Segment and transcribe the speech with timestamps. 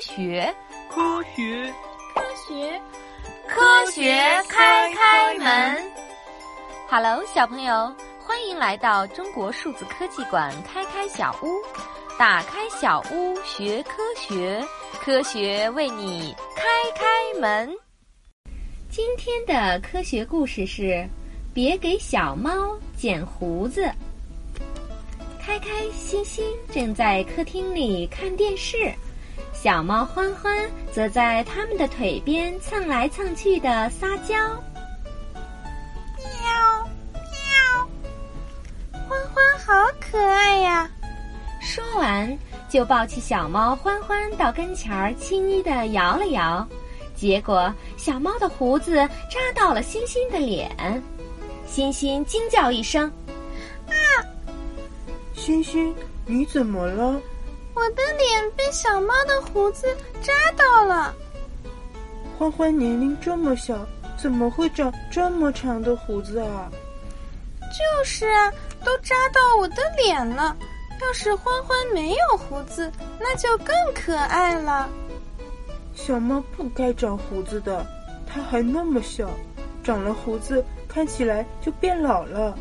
[0.00, 0.52] 学，
[0.88, 1.72] 科学，
[2.14, 2.80] 科学，
[3.46, 4.10] 科学
[4.48, 5.92] 开开门。
[6.88, 11.60] Hello，小朋友，欢迎来到中国数字科技馆开开小屋，
[12.18, 14.64] 打开小屋学科学，
[15.00, 16.64] 科学为你开
[16.94, 17.70] 开门。
[18.90, 21.06] 今天的科学故事是：
[21.52, 23.88] 别给小猫剪胡子。
[25.38, 28.92] 开开心心正在客厅里看电视，
[29.52, 34.34] 小猫欢欢则在他们的腿边蹭来蹭去的撒娇。
[36.16, 37.88] 喵喵，
[39.06, 40.90] 欢欢好可爱呀！
[41.60, 46.66] 说完，就抱起小猫欢欢到跟前儿，轻易的摇了摇。
[47.14, 48.96] 结果，小猫的胡子
[49.28, 50.70] 扎到了欣欣的脸，
[51.66, 53.12] 欣欣惊叫一声
[53.86, 53.94] ：“啊！”
[55.36, 57.20] 欣欣，你怎么了？
[57.74, 59.86] 我的脸被小猫的胡子
[60.20, 61.14] 扎到了。
[62.38, 63.86] 欢欢年龄这么小，
[64.16, 66.70] 怎么会长这么长的胡子啊？
[67.60, 68.52] 就是啊，
[68.84, 70.56] 都扎到我的脸了。
[71.00, 74.88] 要是欢欢没有胡子，那就更可爱了。
[75.94, 77.86] 小猫不该长胡子的，
[78.26, 79.30] 它还那么小，
[79.82, 82.56] 长了胡子看起来就变老了。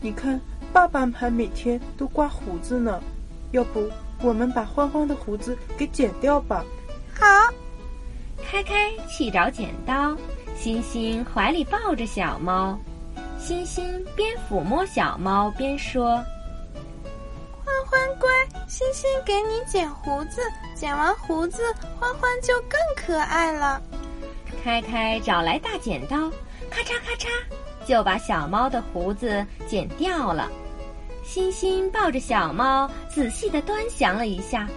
[0.00, 0.40] 你看。
[0.72, 3.00] 爸爸还每天都刮胡子呢，
[3.52, 3.88] 要不
[4.22, 6.64] 我们把欢欢的胡子给剪掉吧？
[7.14, 7.24] 好，
[8.42, 10.16] 开开去找剪刀，
[10.56, 12.78] 欣欣怀里抱着小猫，
[13.38, 16.16] 欣欣边抚摸小猫边说
[17.64, 18.28] ：“欢欢乖，
[18.66, 20.40] 欣欣给你剪胡子，
[20.74, 21.62] 剪完胡子
[21.98, 23.80] 欢欢就更可爱了。”
[24.64, 26.30] 开开找来大剪刀，
[26.70, 27.28] 咔嚓咔嚓。
[27.86, 30.50] 就把小猫的胡子剪掉了。
[31.26, 34.68] 欣欣抱着小猫，仔细的端详了一下。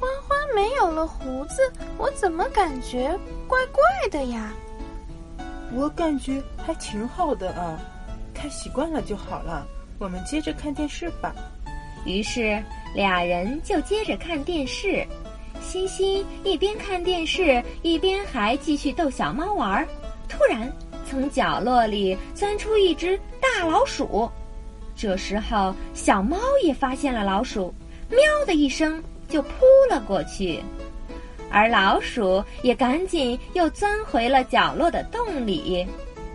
[0.00, 4.50] 花花没有了胡子，我怎么感觉怪怪的呀？
[5.74, 7.78] 我感觉还挺好的啊，
[8.32, 9.66] 看习惯了就好了。
[9.98, 11.34] 我们接着看电视吧。
[12.06, 12.60] 于是
[12.94, 15.06] 俩人就接着看电视。
[15.60, 19.86] 欣欣一边看电视，一边还继续逗小猫玩儿。
[20.26, 20.72] 突然。
[21.08, 24.30] 从角落里钻出一只大老鼠，
[25.00, 27.74] 这时候小猫也发现了老鼠，
[28.10, 29.50] 喵的一声就扑
[29.88, 30.62] 了过去，
[31.50, 35.86] 而老鼠也赶紧又钻回了角落的洞里，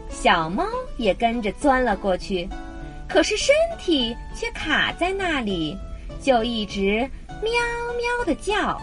[0.09, 0.65] 小猫
[0.97, 2.49] 也跟着钻了过去，
[3.07, 5.77] 可是身体却卡在那里，
[6.19, 7.07] 就一直
[7.43, 7.51] 喵
[7.99, 8.81] 喵的叫。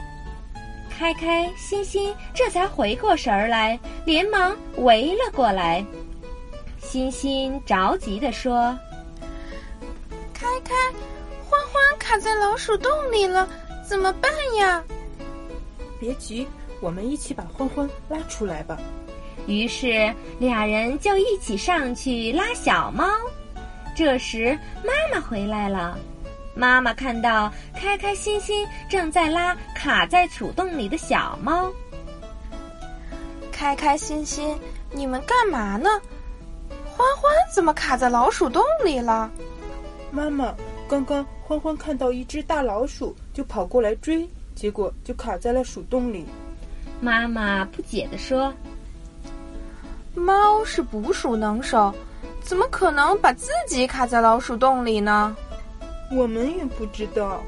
[0.96, 5.84] 开开心心这才回过神儿来，连忙围了过来。
[6.78, 8.78] 欣欣着急地说
[10.72, 10.98] ：“开开，
[11.48, 13.46] 欢欢卡在老鼠洞里了，
[13.86, 14.82] 怎么办呀？”
[16.00, 16.48] 别急，
[16.80, 18.78] 我们一起把欢欢拉出来吧。
[19.46, 23.04] 于是俩人就一起上去拉小猫。
[23.94, 25.98] 这时妈妈回来了。
[26.54, 31.72] 妈妈看到开开心心正在拉卡在鼠洞里的小猫，
[33.50, 34.58] 开开心心，
[34.90, 35.88] 你们干嘛呢？
[36.94, 39.30] 欢欢怎么卡在老鼠洞里了？
[40.14, 40.54] 妈妈，
[40.86, 46.26] 刚刚欢欢看到一只大老鼠，就跑过来追，结果就卡在了鼠洞里。
[47.00, 48.52] 妈妈不解地说
[50.14, 51.92] ：“猫是捕鼠能手，
[52.42, 55.34] 怎么可能把自己卡在老鼠洞里呢？”
[56.14, 57.42] 我们也不知道。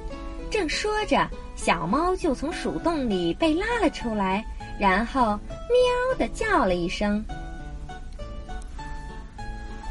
[0.51, 4.43] 正说着，小猫就从鼠洞里被拉了出来，
[4.81, 5.39] 然后
[5.69, 7.23] 喵的叫了一声。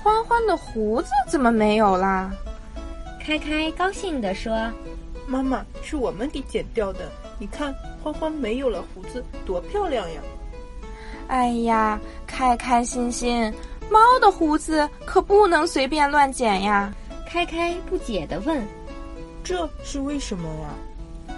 [0.02, 2.34] 欢欢的胡子怎么没有啦？
[3.26, 4.54] 开开高兴地说
[5.26, 7.10] ：“妈妈，是我们给剪掉的。
[7.40, 7.74] 你看，
[8.04, 10.22] 欢欢没有了胡子，多漂亮呀！”
[11.30, 11.98] 哎呀，
[12.28, 13.52] 开开心心，
[13.90, 16.94] 猫的胡子可不能随便乱剪呀。
[17.26, 18.62] 开开不解地问
[19.42, 21.34] ：“这是为什么呀？”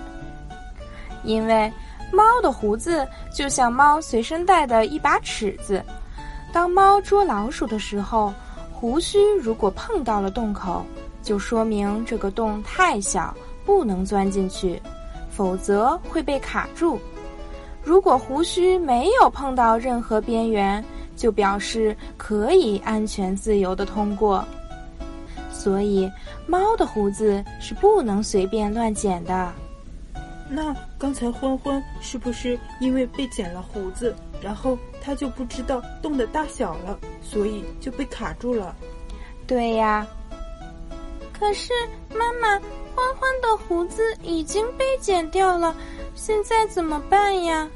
[1.24, 1.72] 因为
[2.12, 5.84] 猫的胡子就像猫随身带的一把尺子，
[6.52, 8.34] 当猫捉老鼠的时候，
[8.74, 10.84] 胡须如果碰到了洞口，
[11.26, 13.36] 就说明这个洞太小，
[13.66, 14.80] 不能钻进去，
[15.28, 17.00] 否则会被卡住；
[17.84, 20.86] 如果胡须没有碰到任何边缘，
[21.16, 24.46] 就表示可以安全自由的通过。
[25.52, 26.08] 所以，
[26.46, 29.52] 猫的胡子是不能随便乱剪的。
[30.48, 38.76] 那刚才欢欢是不是因为被剪了胡子，然后他就不知道洞的大小了，所以就被卡住了？
[39.48, 40.06] 对呀。
[41.46, 41.72] 可是
[42.10, 42.60] 妈妈，
[42.96, 45.76] 欢欢的胡子已经被剪掉了，
[46.16, 47.70] 现在怎么办呀？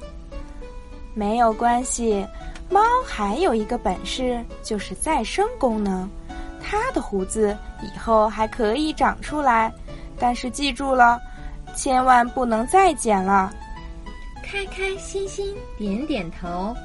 [1.14, 2.26] 没有关系，
[2.68, 6.10] 猫还有一个本事，就是再生功能。
[6.60, 9.72] 它的胡子以后还可以长出来，
[10.18, 11.22] 但是记住了，
[11.76, 13.54] 千万不能再剪了。
[14.44, 16.76] 开开心心点点头，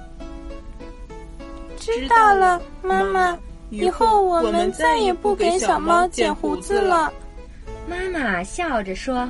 [1.79, 3.39] 知道了，妈妈。
[3.75, 7.13] 以后我们再也不给小猫剪胡子了。
[7.87, 9.29] 妈妈笑着说：“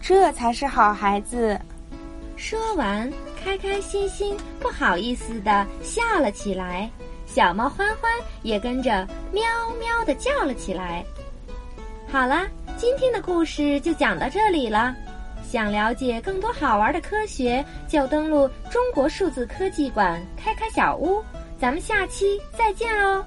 [0.00, 1.58] 这才是好孩子。”
[2.36, 3.12] 说完，
[3.42, 6.88] 开开心心、不好意思的笑了起来。
[7.26, 8.10] 小猫欢欢
[8.42, 9.42] 也跟着喵
[9.78, 11.04] 喵的叫了起来。
[12.10, 14.94] 好了，今天的故事就讲到这里了。
[15.46, 21.22] 想了解更多好玩的科学，就登录中国数字科技馆开开小屋。
[21.58, 23.22] 咱们下期再见喽！